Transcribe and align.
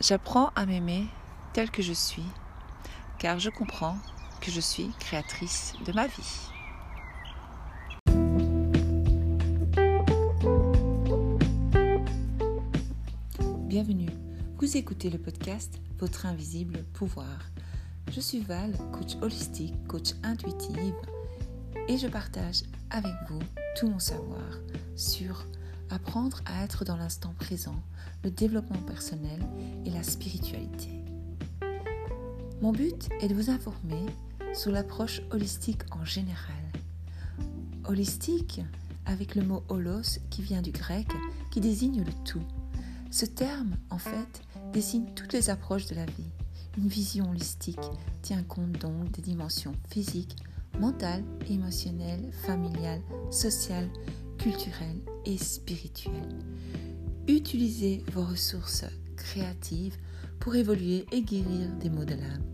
J'apprends 0.00 0.50
à 0.56 0.66
m'aimer 0.66 1.06
tel 1.52 1.70
que 1.70 1.80
je 1.80 1.92
suis, 1.92 2.24
car 3.18 3.38
je 3.38 3.48
comprends 3.48 3.96
que 4.40 4.50
je 4.50 4.60
suis 4.60 4.90
créatrice 4.98 5.72
de 5.86 5.92
ma 5.92 6.08
vie. 6.08 6.50
Bienvenue, 13.60 14.10
vous 14.58 14.76
écoutez 14.76 15.10
le 15.10 15.18
podcast 15.18 15.78
Votre 16.00 16.26
invisible 16.26 16.84
pouvoir. 16.92 17.38
Je 18.10 18.20
suis 18.20 18.40
Val, 18.40 18.76
coach 18.92 19.14
holistique, 19.22 19.74
coach 19.86 20.10
intuitive, 20.24 20.94
et 21.88 21.96
je 21.96 22.08
partage 22.08 22.64
avec 22.90 23.14
vous 23.28 23.40
tout 23.76 23.88
mon 23.88 24.00
savoir 24.00 24.58
sur 24.96 25.46
apprendre 25.90 26.40
à 26.46 26.64
être 26.64 26.84
dans 26.84 26.96
l'instant 26.96 27.34
présent, 27.38 27.76
le 28.22 28.30
développement 28.30 28.80
personnel 28.82 29.40
et 29.84 29.90
la 29.90 30.02
spiritualité. 30.02 30.90
Mon 32.62 32.72
but 32.72 33.08
est 33.20 33.28
de 33.28 33.34
vous 33.34 33.50
informer 33.50 34.06
sur 34.54 34.70
l'approche 34.70 35.20
holistique 35.30 35.82
en 35.90 36.04
général. 36.04 36.54
Holistique 37.84 38.62
avec 39.06 39.34
le 39.34 39.42
mot 39.42 39.62
holos 39.68 40.18
qui 40.30 40.42
vient 40.42 40.62
du 40.62 40.70
grec 40.70 41.06
qui 41.50 41.60
désigne 41.60 42.02
le 42.02 42.12
tout. 42.24 42.42
Ce 43.10 43.26
terme, 43.26 43.76
en 43.90 43.98
fait, 43.98 44.42
désigne 44.72 45.06
toutes 45.14 45.32
les 45.32 45.50
approches 45.50 45.86
de 45.86 45.94
la 45.94 46.06
vie. 46.06 46.30
Une 46.78 46.88
vision 46.88 47.30
holistique 47.30 47.78
tient 48.22 48.42
compte 48.42 48.72
donc 48.72 49.12
des 49.12 49.22
dimensions 49.22 49.74
physiques, 49.88 50.36
mentales, 50.80 51.22
émotionnelles, 51.48 52.32
familiales, 52.46 53.02
sociales, 53.30 53.88
culturelles 54.44 55.00
et 55.24 55.38
spirituelles. 55.38 56.44
Utilisez 57.28 58.04
vos 58.12 58.24
ressources 58.24 58.84
créatives 59.16 59.96
pour 60.38 60.54
évoluer 60.54 61.06
et 61.12 61.22
guérir 61.22 61.70
des 61.80 61.88
maux 61.88 62.04
de 62.04 62.14
l'âme. 62.14 62.44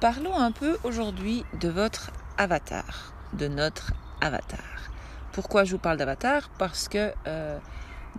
Parlons 0.00 0.36
un 0.36 0.52
peu 0.52 0.78
aujourd'hui 0.84 1.42
de 1.60 1.68
votre 1.68 2.12
avatar, 2.38 3.12
de 3.32 3.48
notre 3.48 3.92
avatar. 4.20 4.92
Pourquoi 5.32 5.64
je 5.64 5.72
vous 5.72 5.78
parle 5.78 5.96
d'avatar? 5.96 6.48
Parce 6.60 6.88
que 6.88 7.12
euh, 7.26 7.58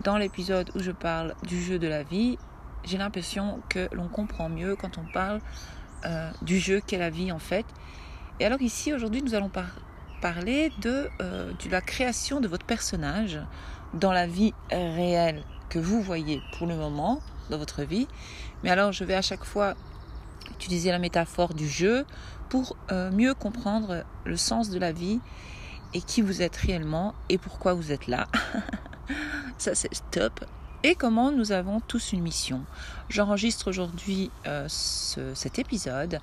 dans 0.04 0.18
l'épisode 0.18 0.70
où 0.74 0.80
je 0.80 0.92
parle 0.92 1.34
du 1.44 1.62
jeu 1.62 1.78
de 1.78 1.88
la 1.88 2.02
vie, 2.02 2.36
j'ai 2.84 2.98
l'impression 2.98 3.62
que 3.70 3.88
l'on 3.94 4.08
comprend 4.08 4.50
mieux 4.50 4.76
quand 4.76 4.98
on 4.98 5.10
parle 5.14 5.40
euh, 6.04 6.30
du 6.42 6.58
jeu 6.58 6.82
qu'est 6.86 6.98
la 6.98 7.08
vie 7.08 7.32
en 7.32 7.38
fait. 7.38 7.64
Et 8.42 8.44
alors 8.44 8.60
ici 8.60 8.92
aujourd'hui 8.92 9.22
nous 9.22 9.36
allons 9.36 9.52
parler 10.20 10.72
de, 10.80 11.08
euh, 11.20 11.52
de 11.64 11.70
la 11.70 11.80
création 11.80 12.40
de 12.40 12.48
votre 12.48 12.66
personnage 12.66 13.38
dans 13.94 14.10
la 14.10 14.26
vie 14.26 14.52
réelle 14.68 15.44
que 15.68 15.78
vous 15.78 16.02
voyez 16.02 16.42
pour 16.58 16.66
le 16.66 16.74
moment 16.74 17.20
dans 17.50 17.58
votre 17.58 17.84
vie. 17.84 18.08
Mais 18.64 18.70
alors 18.70 18.90
je 18.90 19.04
vais 19.04 19.14
à 19.14 19.22
chaque 19.22 19.44
fois 19.44 19.74
utiliser 20.50 20.90
la 20.90 20.98
métaphore 20.98 21.54
du 21.54 21.68
jeu 21.68 22.04
pour 22.48 22.74
euh, 22.90 23.12
mieux 23.12 23.32
comprendre 23.32 24.02
le 24.24 24.36
sens 24.36 24.70
de 24.70 24.78
la 24.80 24.90
vie 24.90 25.20
et 25.94 26.00
qui 26.00 26.20
vous 26.20 26.42
êtes 26.42 26.56
réellement 26.56 27.14
et 27.28 27.38
pourquoi 27.38 27.74
vous 27.74 27.92
êtes 27.92 28.08
là. 28.08 28.26
Ça 29.56 29.76
c'est 29.76 29.88
top. 30.10 30.44
Et 30.82 30.96
comment 30.96 31.30
nous 31.30 31.52
avons 31.52 31.78
tous 31.78 32.12
une 32.12 32.22
mission. 32.22 32.64
J'enregistre 33.08 33.70
aujourd'hui 33.70 34.32
euh, 34.48 34.66
cet 34.68 35.60
épisode 35.60 36.18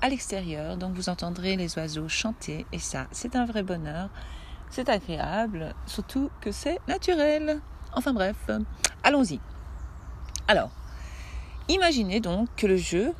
à 0.00 0.08
l'extérieur, 0.08 0.76
donc 0.76 0.94
vous 0.94 1.08
entendrez 1.08 1.56
les 1.56 1.76
oiseaux 1.76 2.08
chanter 2.08 2.66
et 2.72 2.78
ça 2.78 3.06
c'est 3.10 3.36
un 3.36 3.46
vrai 3.46 3.62
bonheur. 3.62 4.10
C'est 4.70 4.88
agréable, 4.88 5.74
surtout 5.86 6.30
que 6.40 6.52
c'est 6.52 6.78
naturel. 6.88 7.60
Enfin 7.94 8.12
bref, 8.12 8.36
allons-y. 9.02 9.40
Alors, 10.46 10.70
imaginez 11.68 12.20
donc 12.20 12.48
que 12.56 12.66
le 12.66 12.76
jeu, 12.76 13.14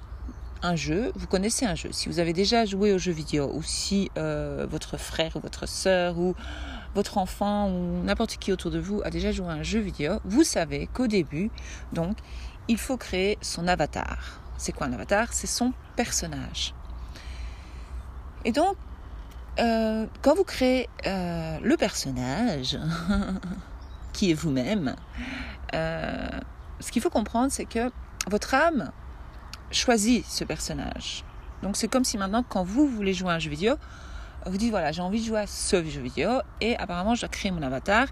un 0.63 0.77
jeu, 0.77 1.13
vous 1.15 1.27
connaissez 1.27 1.65
un 1.65 1.75
jeu. 1.75 1.91
Si 1.93 2.09
vous 2.09 2.19
avez 2.19 2.33
déjà 2.33 2.65
joué 2.65 2.93
aux 2.93 2.99
jeux 2.99 3.13
vidéo, 3.13 3.51
ou 3.55 3.63
si 3.63 4.11
euh, 4.19 4.67
votre 4.69 4.97
frère 4.97 5.37
ou 5.37 5.41
votre 5.41 5.67
soeur 5.67 6.19
ou 6.19 6.35
votre 6.95 7.19
enfant 7.19 7.71
ou 7.71 8.03
n'importe 8.03 8.37
qui 8.39 8.53
autour 8.53 8.71
de 8.71 8.79
vous 8.79 9.01
a 9.05 9.11
déjà 9.11 9.33
joué 9.33 9.49
à 9.49 9.53
un 9.53 9.63
jeu 9.63 9.81
vidéo, 9.81 10.21
vous 10.25 10.45
savez 10.45 10.89
qu'au 10.93 11.07
début, 11.07 11.51
donc, 11.93 12.19
il 12.69 12.79
faut 12.79 12.97
créer 12.97 13.39
son 13.41 13.69
avatar. 13.69 14.41
C'est 14.57 14.73
quoi 14.73 14.87
un 14.89 14.93
avatar? 14.93 15.33
C'est 15.33 15.47
son 15.47 15.73
personnage. 15.97 16.75
Et 18.49 18.53
donc, 18.53 18.77
euh, 19.59 20.07
quand 20.23 20.35
vous 20.35 20.43
créez 20.43 20.89
euh, 21.07 21.59
le 21.63 21.77
personnage, 21.77 22.79
qui 24.15 24.31
est 24.31 24.35
vous-même, 24.35 24.97
ce 25.75 26.91
qu'il 26.91 27.03
faut 27.03 27.11
comprendre, 27.11 27.53
c'est 27.53 27.67
que 27.67 27.91
votre 28.27 28.55
âme 28.55 28.91
choisit 29.71 30.25
ce 30.25 30.45
personnage. 30.45 31.25
Donc 31.63 31.77
c'est 31.77 31.89
comme 31.89 32.05
si 32.05 32.17
maintenant, 32.17 32.43
quand 32.43 32.65
vous 32.65 32.89
voulez 32.89 33.13
jouer 33.13 33.33
à 33.33 33.35
un 33.35 33.39
jeu 33.39 33.51
vidéo, 33.51 33.75
vous 34.47 34.57
dites 34.57 34.71
voilà, 34.71 34.93
j'ai 34.93 35.03
envie 35.03 35.21
de 35.21 35.27
jouer 35.27 35.41
à 35.41 35.47
ce 35.47 35.85
jeu 35.85 36.01
vidéo 36.01 36.41
et 36.63 36.75
apparemment 36.79 37.15
je 37.15 37.21
dois 37.21 37.29
créer 37.29 37.51
mon 37.51 37.61
avatar. 37.61 38.09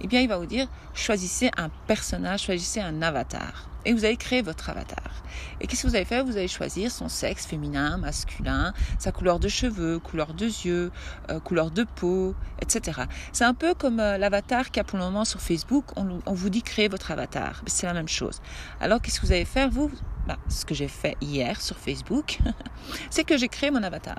Eh 0.00 0.06
bien, 0.06 0.20
il 0.20 0.28
va 0.28 0.38
vous 0.38 0.46
dire 0.46 0.68
choisissez 0.94 1.50
un 1.56 1.68
personnage, 1.88 2.42
choisissez 2.44 2.80
un 2.80 3.02
avatar. 3.02 3.68
Et 3.84 3.92
vous 3.92 4.04
allez 4.04 4.16
créer 4.16 4.42
votre 4.42 4.68
avatar. 4.68 5.22
Et 5.60 5.66
qu'est-ce 5.66 5.82
que 5.82 5.88
vous 5.88 5.96
allez 5.96 6.04
faire 6.04 6.24
Vous 6.24 6.36
allez 6.36 6.48
choisir 6.48 6.90
son 6.90 7.08
sexe 7.08 7.46
féminin, 7.46 7.96
masculin, 7.96 8.72
sa 8.98 9.12
couleur 9.12 9.38
de 9.40 9.48
cheveux, 9.48 9.98
couleur 9.98 10.34
de 10.34 10.46
yeux, 10.46 10.90
euh, 11.30 11.40
couleur 11.40 11.70
de 11.70 11.84
peau, 11.84 12.34
etc. 12.60 13.02
C'est 13.32 13.44
un 13.44 13.54
peu 13.54 13.74
comme 13.74 14.00
euh, 14.00 14.18
l'avatar 14.18 14.66
qu'il 14.66 14.78
y 14.78 14.80
a 14.80 14.84
pour 14.84 14.98
le 14.98 15.04
moment 15.04 15.24
sur 15.24 15.40
Facebook. 15.40 15.84
On, 15.96 16.20
on 16.26 16.32
vous 16.32 16.50
dit 16.50 16.62
créer 16.62 16.88
votre 16.88 17.10
avatar. 17.10 17.62
C'est 17.66 17.86
la 17.86 17.94
même 17.94 18.08
chose. 18.08 18.40
Alors, 18.80 19.00
qu'est-ce 19.00 19.20
que 19.20 19.26
vous 19.26 19.32
allez 19.32 19.44
faire 19.44 19.70
Vous, 19.70 19.90
bah, 20.26 20.36
ce 20.48 20.64
que 20.64 20.74
j'ai 20.74 20.88
fait 20.88 21.16
hier 21.20 21.60
sur 21.60 21.76
Facebook, 21.76 22.38
c'est 23.10 23.24
que 23.24 23.36
j'ai 23.36 23.48
créé 23.48 23.70
mon 23.70 23.82
avatar 23.82 24.18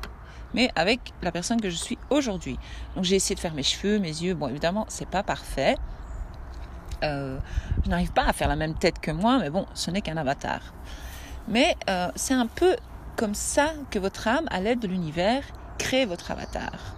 mais 0.54 0.70
avec 0.76 1.14
la 1.22 1.32
personne 1.32 1.62
que 1.62 1.70
je 1.70 1.76
suis 1.76 1.98
aujourd'hui. 2.10 2.58
Donc 2.96 3.04
j'ai 3.06 3.16
essayé 3.16 3.36
de 3.36 3.40
faire 3.40 3.54
mes 3.54 3.64
cheveux, 3.64 4.00
mes 4.00 4.10
yeux. 4.10 4.34
Bon, 4.34 4.48
évidemment, 4.48 4.86
c'est 4.90 5.08
pas 5.08 5.24
parfait. 5.24 5.78
Euh, 7.04 7.38
je 7.84 7.90
n'arrive 7.90 8.12
pas 8.12 8.26
à 8.26 8.34
faire 8.34 8.48
la 8.48 8.56
même 8.56 8.76
tête 8.76 9.00
que 9.00 9.12
moi, 9.12 9.40
mais 9.40 9.50
bon, 9.50 9.66
ce 9.74 9.92
n'est 9.92 10.02
qu'un 10.02 10.18
avatar. 10.18 10.62
Mais 11.48 11.76
euh, 11.90 12.10
c'est 12.16 12.34
un 12.34 12.48
peu 12.48 12.76
comme 13.16 13.34
ça 13.36 13.72
que 13.90 14.00
votre 14.00 14.28
âme, 14.28 14.46
à 14.52 14.60
l'aide 14.62 14.80
de 14.80 14.88
l'univers, 14.88 15.44
crée 15.78 16.06
votre 16.06 16.32
avatar. 16.32 16.96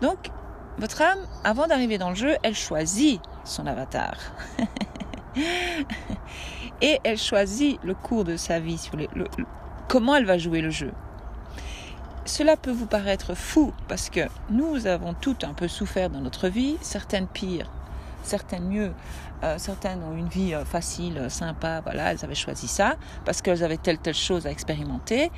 Donc, 0.00 0.30
votre 0.78 1.02
âme, 1.02 1.18
avant 1.44 1.66
d'arriver 1.66 1.98
dans 1.98 2.08
le 2.08 2.14
jeu, 2.14 2.36
elle 2.42 2.54
choisit 2.54 3.20
son 3.44 3.66
avatar. 3.66 4.14
Et 6.82 6.98
elle 7.04 7.18
choisit 7.18 7.78
le 7.84 7.94
cours 7.94 8.24
de 8.24 8.36
sa 8.36 8.58
vie, 8.58 8.78
sur 8.78 8.96
comment 9.88 10.16
elle 10.16 10.24
va 10.24 10.38
jouer 10.38 10.62
le 10.62 10.70
jeu. 10.70 10.92
Cela 12.24 12.56
peut 12.56 12.70
vous 12.70 12.86
paraître 12.86 13.34
fou 13.34 13.72
parce 13.88 14.08
que 14.08 14.20
nous 14.50 14.86
avons 14.86 15.14
toutes 15.14 15.44
un 15.44 15.52
peu 15.52 15.68
souffert 15.68 16.08
dans 16.10 16.20
notre 16.20 16.48
vie, 16.48 16.76
certaines 16.80 17.26
pires, 17.26 17.70
certaines 18.22 18.68
mieux, 18.68 18.92
euh, 19.42 19.56
certaines 19.58 20.02
ont 20.02 20.14
une 20.14 20.28
vie 20.28 20.54
euh, 20.54 20.64
facile, 20.64 21.18
euh, 21.18 21.28
sympa, 21.28 21.80
voilà, 21.80 22.12
elles 22.12 22.24
avaient 22.24 22.34
choisi 22.34 22.68
ça 22.68 22.96
parce 23.24 23.42
qu'elles 23.42 23.64
avaient 23.64 23.78
telle 23.78 23.98
telle 23.98 24.14
chose 24.14 24.46
à 24.46 24.50
expérimenter. 24.50 25.30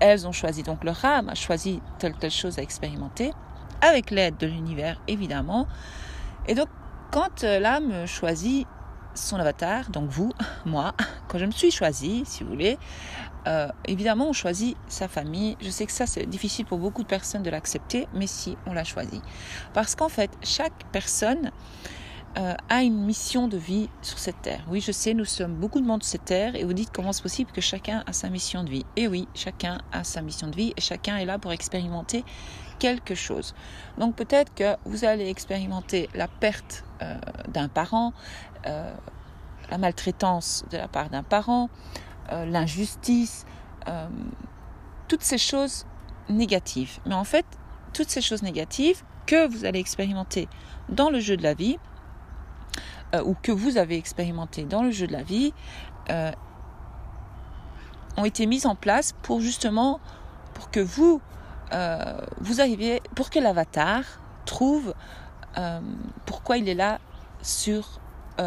Elles 0.00 0.26
ont 0.26 0.32
choisi 0.32 0.62
donc 0.62 0.82
leur 0.82 1.04
âme 1.04 1.28
a 1.28 1.34
choisi 1.34 1.80
telle 1.98 2.14
telle 2.14 2.32
chose 2.32 2.58
à 2.58 2.62
expérimenter 2.62 3.32
avec 3.80 4.10
l'aide 4.10 4.36
de 4.38 4.46
l'univers 4.46 5.00
évidemment. 5.06 5.68
Et 6.46 6.54
donc 6.54 6.68
quand 7.12 7.42
l'âme 7.42 8.06
choisit 8.06 8.66
son 9.14 9.36
avatar, 9.36 9.90
donc 9.90 10.10
vous, 10.10 10.32
moi, 10.64 10.94
quand 11.28 11.38
je 11.38 11.44
me 11.44 11.52
suis 11.52 11.70
choisie, 11.70 12.24
si 12.26 12.42
vous 12.42 12.50
voulez, 12.50 12.76
évidemment, 13.86 14.30
on 14.30 14.32
choisit 14.32 14.74
sa 14.88 15.06
famille. 15.06 15.56
Je 15.60 15.68
sais 15.68 15.84
que 15.84 15.92
ça, 15.92 16.06
c'est 16.06 16.24
difficile 16.24 16.64
pour 16.64 16.78
beaucoup 16.78 17.02
de 17.02 17.08
personnes 17.08 17.42
de 17.42 17.50
l'accepter, 17.50 18.08
mais 18.14 18.26
si, 18.26 18.56
on 18.66 18.72
l'a 18.72 18.84
choisi. 18.84 19.20
Parce 19.74 19.94
qu'en 19.94 20.08
fait, 20.08 20.30
chaque 20.42 20.90
personne 20.92 21.52
euh, 22.36 22.54
a 22.68 22.82
une 22.82 23.04
mission 23.04 23.46
de 23.46 23.56
vie 23.56 23.88
sur 24.02 24.18
cette 24.18 24.42
terre. 24.42 24.64
Oui, 24.68 24.80
je 24.80 24.90
sais, 24.90 25.14
nous 25.14 25.24
sommes 25.24 25.54
beaucoup 25.54 25.80
de 25.80 25.86
monde 25.86 26.02
sur 26.02 26.12
cette 26.12 26.24
terre 26.24 26.56
et 26.56 26.64
vous 26.64 26.72
dites 26.72 26.90
comment 26.92 27.12
c'est 27.12 27.22
possible 27.22 27.52
que 27.52 27.60
chacun 27.60 28.02
a 28.06 28.12
sa 28.12 28.28
mission 28.28 28.64
de 28.64 28.70
vie. 28.70 28.84
Et 28.96 29.06
oui, 29.06 29.28
chacun 29.34 29.80
a 29.92 30.02
sa 30.02 30.20
mission 30.20 30.48
de 30.48 30.56
vie 30.56 30.72
et 30.76 30.80
chacun 30.80 31.16
est 31.18 31.26
là 31.26 31.38
pour 31.38 31.52
expérimenter 31.52 32.24
quelque 32.80 33.14
chose. 33.14 33.54
Donc 33.98 34.16
peut-être 34.16 34.52
que 34.52 34.76
vous 34.84 35.04
allez 35.04 35.28
expérimenter 35.28 36.08
la 36.14 36.26
perte 36.26 36.84
euh, 37.02 37.16
d'un 37.48 37.68
parent, 37.68 38.12
euh, 38.66 38.92
la 39.70 39.78
maltraitance 39.78 40.64
de 40.72 40.76
la 40.76 40.88
part 40.88 41.10
d'un 41.10 41.22
parent, 41.22 41.70
l'injustice, 42.30 43.44
toutes 45.08 45.22
ces 45.22 45.38
choses 45.38 45.86
négatives. 46.28 46.98
Mais 47.06 47.14
en 47.14 47.24
fait, 47.24 47.46
toutes 47.92 48.08
ces 48.08 48.20
choses 48.20 48.42
négatives 48.42 49.02
que 49.26 49.46
vous 49.48 49.64
allez 49.64 49.78
expérimenter 49.78 50.48
dans 50.88 51.10
le 51.10 51.20
jeu 51.20 51.36
de 51.36 51.42
la 51.42 51.54
vie, 51.54 51.78
euh, 53.14 53.22
ou 53.22 53.36
que 53.40 53.52
vous 53.52 53.76
avez 53.76 53.96
expérimenté 53.96 54.64
dans 54.64 54.82
le 54.82 54.90
jeu 54.90 55.06
de 55.06 55.12
la 55.12 55.22
vie 55.22 55.52
euh, 56.10 56.32
ont 58.16 58.24
été 58.24 58.46
mises 58.46 58.66
en 58.66 58.74
place 58.74 59.12
pour 59.22 59.40
justement 59.40 60.00
pour 60.54 60.70
que 60.70 60.80
vous 60.80 61.20
euh, 61.72 62.20
vous 62.38 62.60
arriviez 62.60 63.02
pour 63.14 63.30
que 63.30 63.38
l'avatar 63.38 64.02
trouve 64.46 64.94
pourquoi 66.26 66.58
il 66.58 66.68
est 66.68 66.74
là 66.74 66.98
sur, 67.40 68.00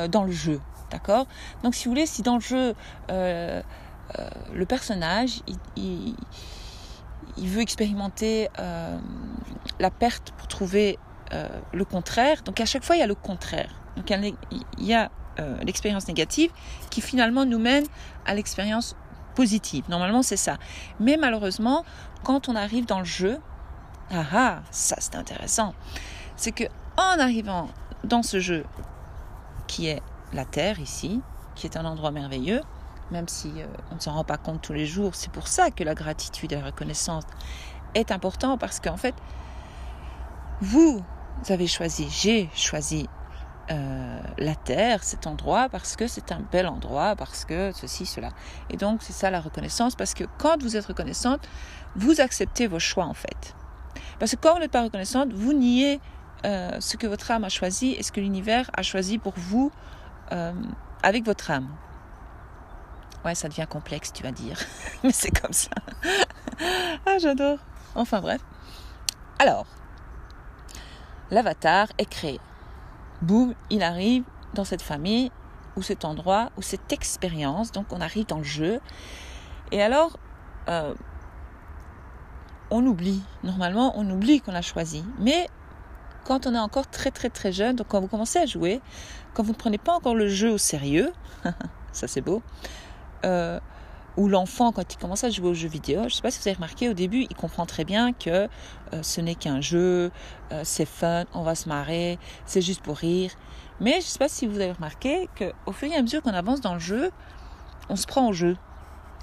dans 0.10 0.26
le 0.26 0.32
jeu. 0.34 0.60
D'accord? 0.92 1.26
Donc, 1.64 1.74
si 1.74 1.86
vous 1.86 1.92
voulez, 1.92 2.06
si 2.06 2.22
dans 2.22 2.36
le 2.36 2.42
jeu, 2.42 2.76
le 3.08 4.66
personnage, 4.68 5.42
il, 5.78 6.16
veut 7.38 7.62
expérimenter 7.62 8.50
la 9.80 9.90
perte 9.90 10.32
pour 10.32 10.50
trouver 10.50 11.00
le 11.72 11.86
contraire, 11.86 12.44
donc 12.44 12.60
à 12.60 12.66
chaque 12.66 12.84
fois, 12.84 12.98
il 12.98 13.00
y 13.00 13.04
a 13.04 13.08
le 13.08 13.16
contraire. 13.16 13.74
Donc, 13.98 14.10
il 14.10 14.86
y 14.86 14.94
a 14.94 15.12
l'expérience 15.64 16.08
négative 16.08 16.52
qui 16.90 17.02
finalement 17.02 17.46
nous 17.46 17.60
mène 17.60 17.86
à 18.26 18.34
l'expérience 18.34 18.96
positive. 19.36 19.84
Normalement, 19.88 20.24
c'est 20.24 20.38
ça. 20.38 20.58
Mais 21.00 21.18
malheureusement, 21.18 21.86
quand 22.24 22.50
on 22.50 22.56
arrive 22.56 22.86
dans 22.86 23.00
le 23.00 23.06
jeu, 23.06 23.38
ah 24.10 24.26
ah, 24.34 24.60
ça 24.72 24.96
c'est 25.00 25.16
intéressant. 25.16 25.76
C'est 26.36 26.52
que 26.52 26.64
en 26.98 27.20
arrivant 27.20 27.70
dans 28.04 28.24
ce 28.24 28.40
jeu 28.40 28.66
qui 29.68 29.88
est 29.88 30.02
la 30.34 30.46
Terre 30.46 30.80
ici, 30.80 31.22
qui 31.56 31.68
est 31.68 31.78
un 31.78 31.86
endroit 31.86 32.12
merveilleux, 32.12 32.62
même 33.12 33.28
si 33.28 33.52
euh, 33.58 33.68
on 33.92 33.96
ne 33.96 34.00
s'en 34.00 34.14
rend 34.14 34.24
pas 34.24 34.38
compte 34.38 34.62
tous 34.62 34.74
les 34.74 34.86
jours, 34.86 35.14
c'est 35.14 35.32
pour 35.32 35.48
ça 35.48 35.72
que 35.72 35.84
la 35.84 35.94
gratitude 35.94 36.52
et 36.52 36.56
la 36.56 36.66
reconnaissance 36.66 37.24
est 37.94 38.12
important 38.12 38.58
parce 38.58 38.80
qu'en 38.80 38.98
fait, 38.98 39.16
vous 40.62 41.04
avez 41.50 41.68
choisi, 41.68 42.08
j'ai 42.10 42.50
choisi 42.56 43.08
euh, 43.70 44.20
la 44.38 44.56
terre, 44.56 45.04
cet 45.04 45.28
endroit, 45.28 45.68
parce 45.70 45.96
que 45.96 46.08
c'est 46.08 46.32
un 46.32 46.40
bel 46.40 46.68
endroit, 46.68 47.16
parce 47.16 47.44
que 47.44 47.72
ceci, 47.74 48.06
cela. 48.06 48.30
Et 48.70 48.78
donc, 48.78 49.02
c'est 49.02 49.14
ça 49.14 49.30
la 49.30 49.42
reconnaissance, 49.42 49.96
parce 49.96 50.14
que 50.14 50.24
quand 50.38 50.62
vous 50.62 50.78
êtes 50.78 50.86
reconnaissante, 50.86 51.48
vous 51.96 52.22
acceptez 52.22 52.68
vos 52.68 52.80
choix, 52.80 53.06
en 53.06 53.14
fait. 53.14 53.56
Parce 54.20 54.32
que 54.32 54.38
quand 54.38 54.54
vous 54.54 54.60
n'êtes 54.60 54.72
pas 54.72 54.84
reconnaissante, 54.84 55.34
vous 55.34 55.54
niez 55.54 56.00
euh, 56.46 56.78
ce 56.80 56.98
que 56.98 57.08
votre 57.08 57.30
âme 57.32 57.44
a 57.44 57.50
choisi 57.50 57.92
et 57.92 58.04
ce 58.04 58.12
que 58.12 58.22
l'univers 58.22 58.70
a 58.74 58.84
choisi 58.84 59.18
pour 59.18 59.34
vous 59.36 59.72
euh, 60.32 60.54
avec 61.04 61.26
votre 61.26 61.52
âme. 61.52 61.68
Ouais, 63.26 63.36
ça 63.36 63.50
devient 63.50 63.68
complexe, 63.70 64.14
tu 64.14 64.24
vas 64.24 64.32
dire. 64.32 64.58
Mais 65.04 65.12
c'est 65.12 65.32
comme 65.32 65.54
ça. 65.54 65.72
ah, 67.06 67.18
j'adore. 67.20 67.60
Enfin 67.96 68.22
bref. 68.22 68.42
Alors, 69.40 69.66
l'avatar 71.32 71.88
est 71.98 72.10
créé 72.10 72.40
boum, 73.22 73.54
il 73.70 73.84
arrive 73.84 74.24
dans 74.54 74.66
cette 74.66 74.82
famille 74.82 75.32
ou 75.76 75.82
cet 75.82 76.06
endroit 76.06 76.52
ou 76.58 76.62
cette 76.62 76.92
expérience. 76.92 77.72
Donc 77.72 77.88
on 77.92 78.02
arrive 78.02 78.26
dans 78.26 78.38
le 78.38 78.44
jeu. 78.44 78.80
Et 79.72 79.82
alors, 79.82 80.18
euh, 80.70 80.94
on 82.72 82.86
oublie. 82.86 83.22
Normalement, 83.44 83.94
on 83.96 84.10
oublie 84.10 84.42
qu'on 84.42 84.56
a 84.56 84.62
choisi. 84.62 85.04
Mais 85.20 85.48
quand 86.26 86.48
on 86.48 86.54
est 86.54 86.60
encore 86.60 86.88
très 86.88 87.12
très 87.12 87.30
très 87.30 87.52
jeune, 87.52 87.76
donc 87.76 87.88
quand 87.88 88.02
vous 88.02 88.08
commencez 88.08 88.40
à 88.40 88.46
jouer, 88.46 88.82
quand 89.34 89.44
vous 89.44 89.54
ne 89.54 89.58
prenez 89.58 89.78
pas 89.78 89.94
encore 89.94 90.16
le 90.16 90.28
jeu 90.28 90.52
au 90.52 90.58
sérieux, 90.58 91.14
ça 91.94 92.08
c'est 92.08 92.22
beau, 92.22 92.42
euh, 93.26 93.60
ou 94.18 94.28
l'enfant, 94.28 94.72
quand 94.72 94.94
il 94.94 94.98
commence 94.98 95.24
à 95.24 95.30
jouer 95.30 95.50
aux 95.50 95.54
jeux 95.54 95.68
vidéo, 95.68 96.02
je 96.02 96.06
ne 96.06 96.10
sais 96.10 96.22
pas 96.22 96.32
si 96.32 96.40
vous 96.40 96.48
avez 96.48 96.56
remarqué, 96.56 96.90
au 96.90 96.94
début, 96.94 97.28
il 97.30 97.36
comprend 97.36 97.66
très 97.66 97.86
bien 97.86 98.14
que 98.14 98.30
euh, 98.94 99.04
ce 99.04 99.22
n'est 99.22 99.36
qu'un 99.36 99.62
jeu, 99.62 100.12
euh, 100.52 100.62
c'est 100.64 100.88
fun, 100.88 101.26
on 101.34 101.44
va 101.44 101.56
se 101.56 101.70
marrer, 101.70 102.18
c'est 102.46 102.62
juste 102.62 102.82
pour 102.82 102.98
rire. 102.98 103.32
Mais 103.80 103.94
je 103.94 103.98
ne 103.98 104.02
sais 104.02 104.20
pas 104.20 104.28
si 104.28 104.48
vous 104.48 104.60
avez 104.60 104.72
remarqué 104.72 105.30
qu'au 105.38 105.72
fur 105.72 105.92
et 105.92 105.96
à 105.96 106.02
mesure 106.02 106.24
qu'on 106.24 106.34
avance 106.34 106.62
dans 106.62 106.74
le 106.74 106.80
jeu, 106.80 107.12
on 107.90 107.96
se 107.96 108.08
prend 108.08 108.28
au 108.28 108.34
jeu. 108.34 108.58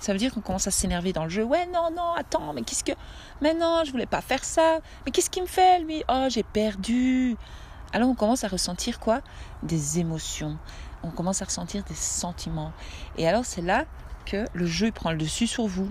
Ça 0.01 0.13
veut 0.13 0.19
dire 0.19 0.33
qu'on 0.33 0.41
commence 0.41 0.67
à 0.67 0.71
s'énerver 0.71 1.13
dans 1.13 1.25
le 1.25 1.31
jeu. 1.31 1.43
Ouais, 1.43 1.67
non, 1.67 1.91
non, 1.91 2.13
attends, 2.17 2.53
mais 2.53 2.63
qu'est-ce 2.63 2.85
que. 2.85 2.93
Mais 3.41 3.55
non, 3.55 3.83
je 3.85 3.91
voulais 3.91 4.07
pas 4.07 4.21
faire 4.21 4.45
ça. 4.45 4.79
Mais 5.05 5.13
qu'est-ce 5.13 5.31
qu'il 5.31 5.43
me 5.43 5.49
fait, 5.49 5.81
lui? 5.81 6.05
Oh, 6.09 6.27
j'ai 6.29 6.43
perdu. 6.43 7.37
Alors 7.93 8.09
on 8.09 8.15
commence 8.15 8.43
à 8.45 8.49
ressentir 8.49 8.99
quoi? 8.99 9.21
Des 9.63 10.01
émotions. 10.01 10.59
On 11.05 11.11
commence 11.11 11.43
à 11.43 11.45
ressentir 11.45 11.85
des 11.85 11.95
sentiments. 11.95 12.73
Et 13.17 13.29
alors 13.29 13.45
c'est 13.45 13.63
là 13.63 13.85
que 14.25 14.45
le 14.53 14.67
jeu 14.67 14.91
prend 14.91 15.11
le 15.11 15.19
dessus 15.19 15.47
sur 15.47 15.67
vous. 15.67 15.91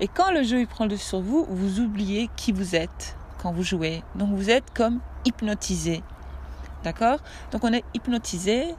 Et 0.00 0.08
quand 0.08 0.32
le 0.32 0.42
jeu 0.42 0.66
prend 0.66 0.84
le 0.84 0.90
dessus 0.90 1.06
sur 1.06 1.20
vous, 1.20 1.46
vous 1.48 1.80
oubliez 1.80 2.28
qui 2.36 2.52
vous 2.52 2.74
êtes 2.74 3.16
quand 3.42 3.52
vous 3.52 3.62
jouez. 3.62 4.02
Donc 4.14 4.30
vous 4.30 4.50
êtes 4.50 4.72
comme 4.74 5.00
hypnotisé. 5.24 6.02
D'accord? 6.84 7.18
Donc 7.52 7.64
on 7.64 7.72
est 7.72 7.84
hypnotisé. 7.94 8.74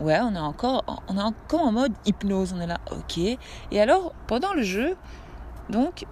Ouais, 0.00 0.18
on 0.20 0.34
est 0.34 0.38
encore 0.38 1.02
on 1.08 1.16
est 1.16 1.22
encore 1.22 1.62
en 1.62 1.72
mode 1.72 1.92
hypnose, 2.06 2.54
on 2.56 2.60
est 2.60 2.66
là. 2.66 2.78
OK. 2.92 3.18
Et 3.18 3.80
alors 3.80 4.12
pendant 4.26 4.54
le 4.54 4.62
jeu, 4.62 4.96
donc 5.70 6.04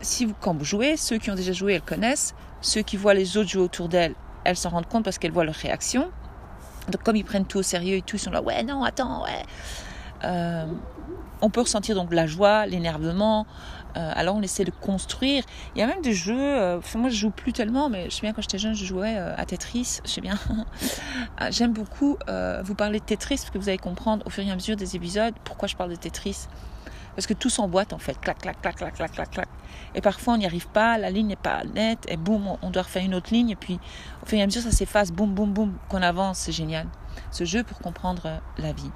si 0.00 0.24
vous 0.24 0.34
quand 0.40 0.54
vous 0.54 0.64
jouez, 0.64 0.96
ceux 0.96 1.18
qui 1.18 1.30
ont 1.30 1.34
déjà 1.34 1.52
joué, 1.52 1.74
elles 1.74 1.82
connaissent, 1.82 2.34
ceux 2.60 2.82
qui 2.82 2.96
voient 2.96 3.14
les 3.14 3.36
autres 3.36 3.50
jouer 3.50 3.62
autour 3.62 3.88
d'elles, 3.88 4.14
elles 4.44 4.56
s'en 4.56 4.70
rendent 4.70 4.88
compte 4.88 5.04
parce 5.04 5.18
qu'elles 5.18 5.32
voient 5.32 5.44
leur 5.44 5.54
réaction. 5.54 6.10
Donc 6.90 7.02
comme 7.02 7.16
ils 7.16 7.24
prennent 7.24 7.46
tout 7.46 7.58
au 7.58 7.62
sérieux 7.62 7.96
et 7.96 8.02
tout, 8.02 8.16
ils 8.16 8.20
sont 8.20 8.30
là, 8.30 8.42
ouais, 8.42 8.62
non, 8.62 8.82
attends, 8.82 9.24
ouais. 9.24 9.42
Euh, 10.24 10.66
on 11.40 11.50
peut 11.50 11.60
ressentir 11.60 11.96
donc 11.96 12.12
la 12.12 12.26
joie, 12.26 12.66
l'énervement. 12.66 13.46
Euh, 13.96 14.10
alors 14.14 14.36
on 14.36 14.42
essaie 14.42 14.64
de 14.64 14.70
construire. 14.70 15.44
Il 15.74 15.80
y 15.80 15.82
a 15.82 15.86
même 15.86 16.00
des 16.00 16.12
jeux. 16.12 16.36
Euh, 16.38 16.80
moi 16.94 17.10
je 17.10 17.16
joue 17.16 17.30
plus 17.30 17.52
tellement, 17.52 17.88
mais 17.88 18.08
je 18.08 18.16
sais 18.16 18.20
bien 18.22 18.32
quand 18.32 18.42
j'étais 18.42 18.58
jeune, 18.58 18.74
je 18.74 18.84
jouais 18.84 19.16
à 19.16 19.44
Tetris. 19.44 20.00
Je 20.04 20.10
sais 20.10 20.20
bien. 20.20 20.38
J'aime 21.50 21.72
beaucoup 21.72 22.16
vous 22.64 22.74
parler 22.74 23.00
de 23.00 23.04
Tetris 23.04 23.36
parce 23.36 23.50
que 23.50 23.58
vous 23.58 23.68
allez 23.68 23.78
comprendre 23.78 24.24
au 24.26 24.30
fur 24.30 24.44
et 24.44 24.50
à 24.50 24.54
mesure 24.54 24.76
des 24.76 24.96
épisodes 24.96 25.34
pourquoi 25.44 25.68
je 25.68 25.76
parle 25.76 25.90
de 25.90 25.96
Tetris. 25.96 26.46
Parce 27.14 27.26
que 27.26 27.34
tout 27.34 27.50
s'emboîte 27.50 27.92
en 27.92 27.98
fait, 27.98 28.18
clac, 28.20 28.38
clac, 28.38 28.60
clac, 28.60 28.76
clac, 28.76 28.94
clac, 28.94 29.12
clac, 29.12 29.30
clac. 29.30 29.48
Et 29.94 30.00
parfois 30.00 30.34
on 30.34 30.36
n'y 30.38 30.46
arrive 30.46 30.68
pas, 30.68 30.98
la 30.98 31.10
ligne 31.10 31.28
n'est 31.28 31.36
pas 31.36 31.62
nette, 31.64 32.04
et 32.08 32.16
boum, 32.16 32.56
on 32.62 32.70
doit 32.70 32.82
refaire 32.82 33.04
une 33.04 33.14
autre 33.14 33.32
ligne, 33.32 33.50
et 33.50 33.56
puis 33.56 33.78
au 34.22 34.26
fur 34.26 34.38
et 34.38 34.42
à 34.42 34.46
mesure 34.46 34.62
ça 34.62 34.70
s'efface, 34.70 35.12
boum, 35.12 35.34
boum, 35.34 35.52
boum, 35.52 35.74
qu'on 35.88 36.02
avance, 36.02 36.38
c'est 36.38 36.52
génial. 36.52 36.86
Ce 37.30 37.44
jeu 37.44 37.62
pour 37.62 37.78
comprendre 37.78 38.22
euh, 38.26 38.38
la 38.58 38.72
vie. 38.72 38.90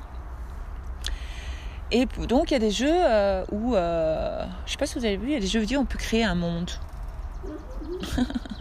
Et 1.92 2.06
donc 2.26 2.50
il 2.50 2.54
y 2.54 2.56
a 2.56 2.60
des 2.60 2.70
jeux 2.70 2.88
euh, 2.90 3.44
où, 3.52 3.76
euh, 3.76 4.44
je 4.64 4.72
sais 4.72 4.78
pas 4.78 4.86
si 4.86 4.98
vous 4.98 5.04
avez 5.04 5.16
vu, 5.16 5.28
il 5.28 5.32
y 5.34 5.36
a 5.36 5.40
des 5.40 5.46
jeux 5.46 5.60
vidéo 5.60 5.80
où 5.80 5.82
on 5.82 5.86
peut 5.86 5.98
créer 5.98 6.24
un 6.24 6.34
monde. 6.34 6.70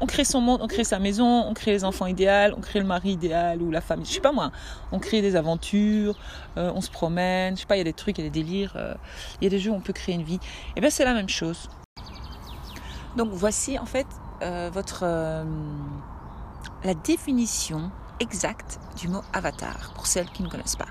on 0.00 0.06
crée 0.06 0.24
son 0.24 0.40
monde, 0.40 0.60
on 0.62 0.68
crée 0.68 0.84
sa 0.84 0.98
maison, 0.98 1.44
on 1.46 1.54
crée 1.54 1.72
les 1.72 1.84
enfants 1.84 2.06
idéaux, 2.06 2.54
on 2.56 2.60
crée 2.60 2.80
le 2.80 2.86
mari 2.86 3.10
idéal 3.10 3.62
ou 3.62 3.70
la 3.70 3.80
famille. 3.80 4.06
Je 4.06 4.12
sais 4.12 4.20
pas 4.20 4.32
moi. 4.32 4.52
On 4.92 4.98
crée 4.98 5.22
des 5.22 5.36
aventures, 5.36 6.16
euh, 6.56 6.70
on 6.74 6.80
se 6.80 6.90
promène. 6.90 7.56
Je 7.56 7.60
sais 7.60 7.66
pas, 7.66 7.76
il 7.76 7.78
y 7.78 7.82
a 7.82 7.84
des 7.84 7.92
trucs, 7.92 8.18
il 8.18 8.24
y 8.24 8.26
a 8.26 8.30
des 8.30 8.42
délires. 8.42 8.74
Euh, 8.76 8.94
il 9.40 9.44
y 9.44 9.46
a 9.46 9.50
des 9.50 9.58
jeux 9.58 9.70
où 9.70 9.74
on 9.74 9.80
peut 9.80 9.92
créer 9.92 10.14
une 10.14 10.22
vie. 10.22 10.34
Et 10.34 10.72
eh 10.76 10.80
bien 10.80 10.90
c'est 10.90 11.04
la 11.04 11.14
même 11.14 11.28
chose. 11.28 11.68
Donc 13.16 13.30
voici 13.32 13.78
en 13.78 13.86
fait 13.86 14.06
euh, 14.42 14.70
votre 14.72 15.04
la 16.84 16.94
définition 16.94 17.90
exacte 18.20 18.78
du 18.96 19.08
mot 19.08 19.22
avatar 19.32 19.92
pour 19.94 20.06
celles 20.06 20.28
qui 20.30 20.42
ne 20.42 20.48
connaissent 20.48 20.76
pas. 20.76 20.88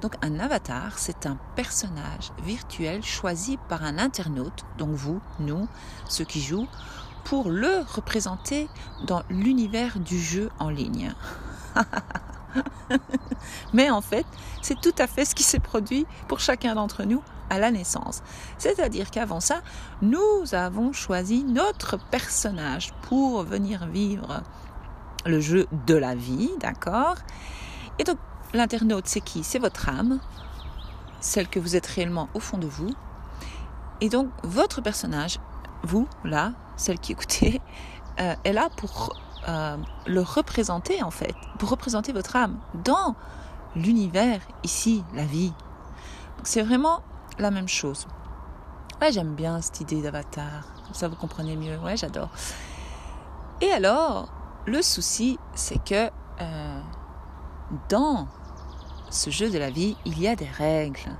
Donc 0.00 0.16
un 0.22 0.38
avatar, 0.38 0.98
c'est 0.98 1.26
un 1.26 1.38
personnage 1.56 2.30
virtuel 2.44 3.02
choisi 3.02 3.58
par 3.68 3.84
un 3.84 3.98
internaute, 3.98 4.64
donc 4.76 4.90
vous, 4.90 5.20
nous, 5.40 5.66
ceux 6.08 6.24
qui 6.24 6.40
jouent, 6.40 6.68
pour 7.24 7.50
le 7.50 7.84
représenter 7.94 8.68
dans 9.06 9.22
l'univers 9.30 9.98
du 9.98 10.18
jeu 10.18 10.50
en 10.58 10.68
ligne. 10.68 11.12
Mais 13.72 13.90
en 13.90 14.00
fait, 14.00 14.26
c'est 14.62 14.80
tout 14.80 14.94
à 14.98 15.06
fait 15.06 15.24
ce 15.24 15.34
qui 15.34 15.42
s'est 15.42 15.58
produit 15.58 16.06
pour 16.28 16.40
chacun 16.40 16.74
d'entre 16.74 17.04
nous 17.04 17.22
à 17.50 17.58
la 17.58 17.70
naissance. 17.70 18.22
C'est-à-dire 18.58 19.10
qu'avant 19.10 19.40
ça, 19.40 19.62
nous 20.02 20.54
avons 20.54 20.92
choisi 20.92 21.44
notre 21.44 21.98
personnage 22.10 22.92
pour 23.02 23.42
venir 23.42 23.86
vivre 23.86 24.42
le 25.26 25.40
jeu 25.40 25.66
de 25.86 25.94
la 25.94 26.14
vie, 26.14 26.50
d'accord? 26.60 27.16
Et 27.98 28.04
donc, 28.04 28.18
l'internaute, 28.52 29.06
c'est 29.06 29.20
qui? 29.20 29.42
C'est 29.42 29.58
votre 29.58 29.88
âme, 29.88 30.20
celle 31.20 31.48
que 31.48 31.60
vous 31.60 31.76
êtes 31.76 31.86
réellement 31.86 32.28
au 32.34 32.40
fond 32.40 32.58
de 32.58 32.66
vous. 32.66 32.90
Et 34.00 34.08
donc, 34.08 34.28
votre 34.42 34.80
personnage 34.80 35.38
vous, 35.82 36.08
là, 36.24 36.52
celle 36.76 36.98
qui 36.98 37.12
écoutez, 37.12 37.60
euh, 38.20 38.34
est 38.44 38.52
là 38.52 38.68
pour 38.76 39.16
euh, 39.48 39.76
le 40.06 40.20
représenter 40.20 41.02
en 41.02 41.10
fait, 41.10 41.34
pour 41.58 41.70
représenter 41.70 42.12
votre 42.12 42.36
âme 42.36 42.58
dans 42.84 43.14
l'univers, 43.76 44.40
ici, 44.62 45.04
la 45.14 45.24
vie. 45.24 45.52
C'est 46.42 46.62
vraiment 46.62 47.02
la 47.38 47.50
même 47.50 47.68
chose. 47.68 48.06
Ouais, 49.00 49.10
j'aime 49.10 49.34
bien 49.34 49.60
cette 49.60 49.80
idée 49.80 50.02
d'avatar, 50.02 50.64
ça 50.92 51.08
vous 51.08 51.16
comprenez 51.16 51.56
mieux, 51.56 51.78
ouais, 51.78 51.96
j'adore. 51.96 52.30
Et 53.60 53.70
alors, 53.70 54.28
le 54.66 54.82
souci, 54.82 55.38
c'est 55.54 55.82
que 55.82 56.10
euh, 56.40 56.80
dans 57.88 58.28
ce 59.10 59.30
jeu 59.30 59.50
de 59.50 59.58
la 59.58 59.70
vie, 59.70 59.96
il 60.04 60.20
y 60.20 60.28
a 60.28 60.36
des 60.36 60.48
règles. 60.48 61.16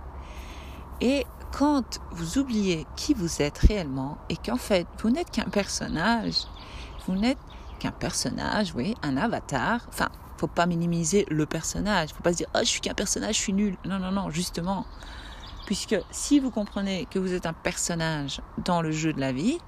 Et 1.00 1.26
quand 1.56 2.00
vous 2.10 2.38
oubliez 2.38 2.84
qui 2.96 3.14
vous 3.14 3.40
êtes 3.40 3.58
réellement 3.58 4.18
et 4.28 4.36
qu'en 4.36 4.56
fait 4.56 4.88
vous 4.98 5.10
n'êtes 5.10 5.30
qu'un 5.30 5.44
personnage, 5.44 6.34
vous 7.06 7.14
n'êtes 7.14 7.38
qu'un 7.78 7.92
personnage, 7.92 8.74
oui, 8.74 8.96
un 9.02 9.16
avatar. 9.16 9.86
Enfin, 9.88 10.08
faut 10.36 10.48
pas 10.48 10.66
minimiser 10.66 11.26
le 11.30 11.46
personnage. 11.46 12.10
Faut 12.12 12.24
pas 12.24 12.32
se 12.32 12.38
dire 12.38 12.48
oh 12.56 12.60
je 12.60 12.68
suis 12.68 12.80
qu'un 12.80 12.94
personnage, 12.94 13.36
je 13.36 13.40
suis 13.40 13.52
nul. 13.52 13.76
Non 13.84 14.00
non 14.00 14.10
non, 14.10 14.30
justement, 14.30 14.84
puisque 15.64 15.96
si 16.10 16.40
vous 16.40 16.50
comprenez 16.50 17.06
que 17.08 17.20
vous 17.20 17.32
êtes 17.32 17.46
un 17.46 17.52
personnage 17.52 18.40
dans 18.64 18.82
le 18.82 18.90
jeu 18.90 19.12
de 19.12 19.20
la 19.20 19.30
vie, 19.30 19.58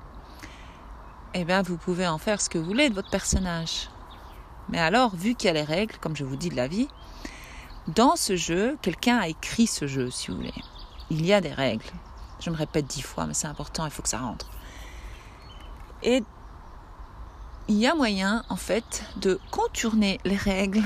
eh 1.35 1.45
bien 1.45 1.63
vous 1.63 1.77
pouvez 1.77 2.09
en 2.09 2.19
faire 2.19 2.41
ce 2.41 2.49
que 2.49 2.59
vous 2.59 2.65
voulez 2.65 2.91
de 2.91 2.95
votre 2.95 3.11
personnage. 3.11 3.91
Mais 4.69 4.81
alors, 4.81 5.15
vu 5.15 5.37
qu'il 5.37 5.47
y 5.47 5.51
a 5.51 5.55
les 5.55 5.63
règles, 5.63 5.95
comme 6.01 6.17
je 6.17 6.25
vous 6.25 6.35
dis 6.35 6.49
de 6.49 6.57
la 6.57 6.67
vie, 6.67 6.89
dans 7.87 8.17
ce 8.17 8.35
jeu, 8.35 8.77
quelqu'un 8.83 9.19
a 9.19 9.29
écrit 9.29 9.69
ce 9.69 9.87
jeu, 9.87 10.11
si 10.11 10.33
vous 10.33 10.39
voulez. 10.39 10.53
Il 11.11 11.25
y 11.25 11.33
a 11.33 11.41
des 11.41 11.53
règles. 11.53 11.87
Je 12.41 12.51
me 12.51 12.57
répète 12.57 12.87
dix 12.87 13.03
fois, 13.03 13.27
mais 13.27 13.35
c'est 13.35 13.47
important, 13.47 13.85
il 13.85 13.91
faut 13.91 14.03
que 14.03 14.09
ça 14.09 14.19
rentre. 14.19 14.51
Et 16.03 16.23
il 17.69 17.77
y 17.77 17.87
a 17.87 17.95
moyen, 17.95 18.45
en 18.49 18.57
fait, 18.57 19.05
de 19.17 19.41
contourner 19.51 20.21
les 20.25 20.37
règles 20.37 20.83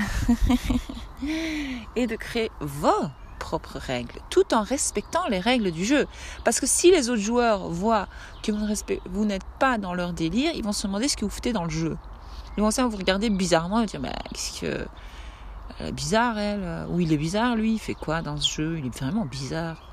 et 1.95 2.07
de 2.07 2.15
créer 2.15 2.51
vos 2.59 3.09
propres 3.39 3.77
règles, 3.79 4.19
tout 4.29 4.53
en 4.53 4.61
respectant 4.61 5.27
les 5.27 5.39
règles 5.39 5.71
du 5.71 5.83
jeu. 5.83 6.07
Parce 6.43 6.59
que 6.59 6.67
si 6.67 6.91
les 6.91 7.09
autres 7.09 7.21
joueurs 7.21 7.69
voient 7.69 8.07
que 8.43 8.51
vous 8.51 9.25
n'êtes 9.25 9.45
pas 9.59 9.77
dans 9.77 9.93
leur 9.93 10.13
délire, 10.13 10.51
ils 10.55 10.63
vont 10.63 10.71
se 10.71 10.87
demander 10.87 11.07
ce 11.07 11.17
que 11.17 11.25
vous 11.25 11.31
foutez 11.31 11.53
dans 11.53 11.63
le 11.63 11.69
jeu. 11.69 11.97
Ils 12.57 12.63
vont 12.63 12.69
vous 12.69 12.97
regarder 12.97 13.29
bizarrement 13.29 13.81
et 13.81 13.85
dire, 13.85 13.99
mais 13.99 14.13
qu'est-ce 14.33 14.61
que... 14.61 14.87
Bizarre, 15.93 16.37
elle. 16.37 16.85
Ou 16.89 16.99
il 16.99 17.11
est 17.11 17.17
bizarre, 17.17 17.55
lui. 17.55 17.73
Il 17.73 17.79
fait 17.79 17.95
quoi 17.95 18.21
dans 18.21 18.37
ce 18.37 18.47
jeu? 18.47 18.77
Il 18.77 18.85
est 18.85 18.99
vraiment 18.99 19.25
bizarre. 19.25 19.90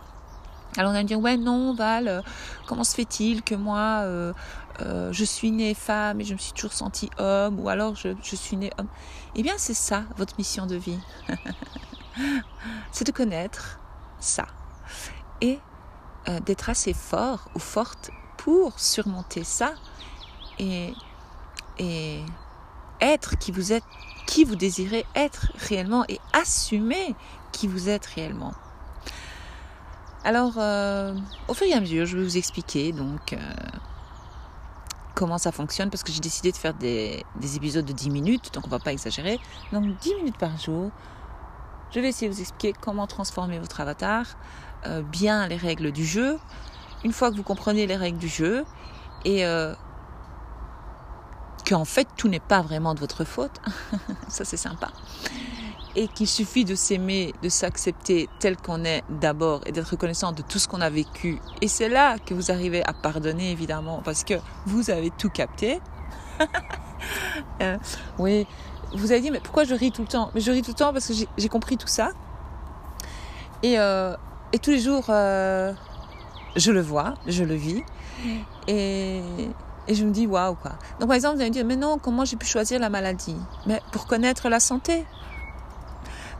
Alors 0.77 0.91
on 0.91 0.95
va 0.95 1.03
dire, 1.03 1.19
ouais, 1.19 1.37
non, 1.37 1.75
Val, 1.75 2.09
euh, 2.09 2.23
comment 2.67 2.85
se 2.85 2.95
fait-il 2.95 3.43
que 3.43 3.55
moi, 3.55 4.03
euh, 4.03 4.33
euh, 4.81 5.13
je 5.13 5.25
suis 5.25 5.51
née 5.51 5.75
femme 5.75 6.21
et 6.21 6.25
je 6.25 6.35
me 6.35 6.39
suis 6.39 6.53
toujours 6.53 6.73
sentie 6.73 7.11
homme, 7.19 7.59
ou 7.59 7.69
alors 7.69 7.97
je, 7.97 8.11
je 8.23 8.37
suis 8.37 8.57
née 8.57 8.71
homme? 8.79 8.89
Eh 9.35 9.43
bien, 9.43 9.55
c'est 9.57 9.75
ça, 9.75 10.05
votre 10.17 10.35
mission 10.39 10.67
de 10.67 10.77
vie. 10.77 10.99
c'est 12.93 13.07
de 13.07 13.13
connaître 13.13 13.81
ça. 14.21 14.47
Et 15.41 15.59
d'être 16.45 16.69
assez 16.69 16.93
fort 16.93 17.49
ou 17.55 17.59
forte 17.59 18.11
pour 18.37 18.79
surmonter 18.79 19.45
ça 19.45 19.73
et, 20.59 20.93
et 21.79 22.21
être 23.01 23.39
qui 23.39 23.51
vous 23.51 23.73
êtes, 23.73 23.85
qui 24.27 24.45
vous 24.45 24.57
désirez 24.57 25.07
être 25.15 25.51
réellement 25.57 26.05
et 26.09 26.21
assumer 26.35 27.15
qui 27.53 27.67
vous 27.67 27.89
êtes 27.89 28.05
réellement. 28.05 28.53
Alors, 30.29 30.57
euh, 30.59 31.15
au 31.49 31.55
fur 31.55 31.67
et 31.67 31.73
à 31.73 31.81
mesure, 31.81 32.05
je 32.05 32.15
vais 32.15 32.23
vous 32.23 32.37
expliquer 32.37 32.93
donc 32.93 33.33
euh, 33.33 33.39
comment 35.15 35.39
ça 35.39 35.53
fonctionne 35.53 35.89
parce 35.89 36.03
que 36.03 36.13
j'ai 36.13 36.21
décidé 36.21 36.53
de 36.53 36.57
faire 36.59 36.75
des, 36.75 37.25
épisodes 37.57 37.87
de 37.87 37.95
10 37.95 38.11
minutes, 38.11 38.53
donc 38.53 38.67
on 38.67 38.69
va 38.69 38.79
pas 38.79 38.93
exagérer. 38.93 39.41
Donc 39.73 39.87
10 39.87 40.17
minutes 40.17 40.37
par 40.37 40.59
jour, 40.59 40.91
je 41.93 42.01
vais 42.01 42.09
essayer 42.09 42.29
de 42.29 42.35
vous 42.35 42.43
expliquer 42.43 42.75
comment 42.79 43.07
transformer 43.07 43.59
votre 43.59 43.81
avatar, 43.81 44.27
euh, 44.85 45.01
bien 45.01 45.49
les 45.49 45.57
règles 45.57 45.93
du 45.93 46.05
jeu. 46.05 46.39
Une 47.05 47.15
fois 47.15 47.31
que 47.31 47.37
vous 47.37 47.43
comprenez 47.43 47.87
les 47.87 47.97
règles 47.97 48.19
du 48.19 48.29
jeu 48.29 48.67
et 49.25 49.45
qu'en 51.67 51.87
fait 51.87 52.07
tout 52.19 52.29
n'est 52.29 52.39
pas 52.39 52.61
vraiment 52.61 52.93
de 52.93 53.01
votre 53.01 53.25
faute, 53.25 53.63
ça 54.29 54.45
c'est 54.45 54.59
sympa 54.59 54.91
et 55.99 56.07
qu'il 56.07 56.29
suffit 56.29 56.65
de 56.65 56.77
s'aimer, 56.77 57.35
de 57.43 57.49
s'accepter 57.49 58.29
tel 58.39 58.57
qu'on 58.57 58.85
est 58.85 59.03
d'abord 59.11 59.63
et 59.67 59.73
d'être 59.73 59.91
reconnaissant 59.91 60.31
de 60.31 60.43
tout 60.43 60.61
ce 60.61 60.69
qu'on 60.69 60.81
a 60.81 60.91
vécu. 60.91 61.41
Et 61.61 61.67
c'est 61.67 61.89
là 61.89 62.19
que 62.25 62.35
vous 62.35 62.53
arrivez 62.53 62.85
à 62.85 62.93
pardonner, 62.93 63.51
évidemment, 63.51 64.01
parce 64.05 64.23
que 64.23 64.35
vous 64.65 64.91
avez 64.91 65.11
tout 65.11 65.29
capté. 65.29 65.81
Euh, 67.63 67.77
oui, 68.19 68.47
vous 68.93 69.13
avez 69.13 69.21
dit, 69.21 69.31
mais 69.31 69.39
pourquoi 69.39 69.63
je 69.63 69.73
ris 69.73 69.93
tout 69.93 70.03
le 70.03 70.09
temps? 70.09 70.31
Mais 70.35 70.41
je 70.41 70.51
ris 70.51 70.63
tout 70.63 70.73
le 70.73 70.77
temps 70.77 70.93
parce 70.93 71.07
que 71.07 71.13
j'ai 71.37 71.49
compris 71.49 71.77
tout 71.77 71.87
ça. 71.87 72.11
Et, 73.63 73.79
euh, 73.79 74.17
et 74.53 74.59
tous 74.59 74.71
les 74.71 74.81
jours, 74.81 75.07
euh, 75.09 75.73
je 76.57 76.73
le 76.73 76.81
vois, 76.81 77.15
je 77.27 77.45
le 77.45 77.55
vis. 77.55 77.85
Et, 78.67 79.21
et 79.87 79.95
je 79.95 80.05
me 80.05 80.11
dis, 80.11 80.27
waouh, 80.27 80.57
quoi. 80.57 80.73
Donc, 80.99 81.09
par 81.09 81.15
exemple, 81.15 81.37
vous 81.37 81.41
allez 81.43 81.51
me 81.51 81.55
dire, 81.55 81.65
mais 81.65 81.77
non, 81.77 81.99
comment 81.99 82.25
j'ai 82.25 82.37
pu 82.37 82.47
choisir 82.47 82.81
la 82.81 82.91
maladie? 82.91 83.37
Mais 83.67 83.81
pour 83.93 84.09
connaître 84.09 84.49
la 84.49 84.59
santé. 84.59 85.05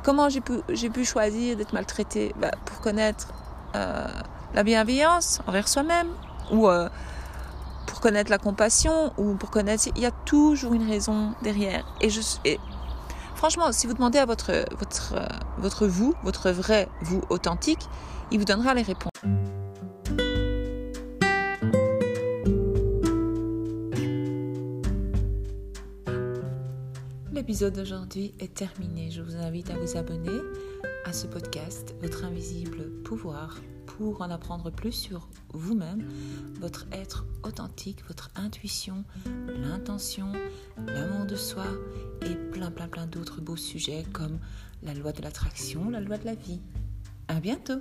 Comment 0.09 0.31
j'ai 0.31 0.41
pu, 0.41 1.05
choisir 1.05 1.55
d'être 1.55 1.75
maltraitée? 1.75 2.35
Bah, 2.41 2.51
Pour 2.65 2.81
connaître 2.81 3.29
euh, 3.77 4.07
la 4.55 4.63
bienveillance 4.63 5.41
envers 5.47 5.69
soi-même 5.69 6.09
ou 6.51 6.67
euh, 6.67 6.89
pour 7.87 8.01
connaître 8.01 8.31
la 8.31 8.39
compassion 8.39 9.13
ou 9.19 9.35
pour 9.35 9.51
connaître... 9.51 9.91
Il 9.97 10.03
y 10.03 10.07
a 10.07 10.11
toujours 10.11 10.73
une 10.73 10.89
raison 10.89 11.35
derrière. 11.43 11.85
Et, 12.01 12.09
je, 12.09 12.23
et 12.47 12.59
franchement, 13.35 13.71
si 13.71 13.87
vous 13.87 13.93
demandez 13.93 14.19
à 14.19 14.25
votre, 14.25 14.65
votre 15.59 15.87
vous, 15.87 16.15
votre 16.23 16.53
vrai 16.53 16.89
vous 17.03 17.21
authentique, 17.29 17.87
il 18.31 18.39
vous 18.39 18.47
donnera 18.47 18.73
les 18.73 18.81
réponses. 18.81 19.08
L'épisode 27.49 27.77
d'aujourd'hui 27.77 28.35
est 28.41 28.53
terminé. 28.53 29.11
Je 29.11 29.23
vous 29.23 29.37
invite 29.37 29.71
à 29.71 29.79
vous 29.79 29.97
abonner 29.97 30.39
à 31.07 31.15
ce 31.15 31.27
podcast, 31.27 31.95
Votre 32.03 32.27
invisible 32.27 32.91
pouvoir, 33.05 33.57
pour 33.87 34.21
en 34.21 34.29
apprendre 34.29 34.71
plus 34.71 34.93
sur 34.93 35.31
vous-même, 35.55 36.07
votre 36.61 36.85
être 36.93 37.25
authentique, 37.45 38.05
votre 38.07 38.31
intuition, 38.37 39.03
l'intention, 39.63 40.31
l'amour 40.89 41.25
de 41.25 41.37
soi 41.37 41.65
et 42.21 42.35
plein 42.53 42.71
plein 42.71 42.87
plein 42.87 43.07
d'autres 43.07 43.41
beaux 43.41 43.57
sujets 43.57 44.05
comme 44.13 44.39
la 44.83 44.93
loi 44.93 45.13
de 45.13 45.23
l'attraction, 45.23 45.89
la 45.89 46.01
loi 46.01 46.19
de 46.19 46.27
la 46.27 46.35
vie. 46.35 46.61
À 47.29 47.41
bientôt! 47.41 47.81